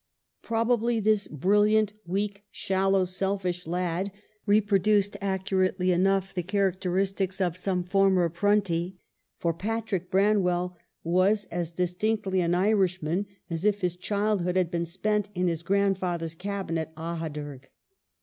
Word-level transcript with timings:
Probably 0.41 0.99
this 0.99 1.27
brilliant, 1.27 1.93
weak, 2.07 2.43
shallow, 2.49 3.05
selfish 3.05 3.67
lad 3.67 4.11
reproduced 4.47 5.15
accurately 5.21 5.91
enough 5.91 6.33
the 6.33 6.41
characteristics 6.41 7.39
of 7.39 7.55
some 7.55 7.83
former 7.83 8.27
Prunty; 8.27 8.97
for 9.37 9.53
Patrick 9.53 10.09
Branwell 10.09 10.75
was 11.03 11.45
as 11.51 11.71
distinctly 11.73 12.41
an 12.41 12.55
Irishman 12.55 13.27
as 13.47 13.63
if 13.63 13.81
his 13.81 13.95
childhood 13.95 14.55
had 14.55 14.71
been 14.71 14.87
spent 14.87 15.29
in 15.35 15.47
his 15.47 15.61
grandfather's 15.61 16.33
cabin 16.33 16.79
at 16.79 16.95
Ahaderg. 16.95 17.65